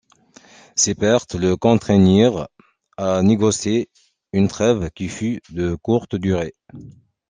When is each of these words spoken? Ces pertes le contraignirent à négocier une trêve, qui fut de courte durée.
Ces 0.75 0.95
pertes 0.95 1.35
le 1.35 1.55
contraignirent 1.55 2.47
à 2.97 3.21
négocier 3.21 3.91
une 4.33 4.47
trêve, 4.47 4.89
qui 4.95 5.07
fut 5.09 5.41
de 5.49 5.75
courte 5.75 6.15
durée. 6.15 6.55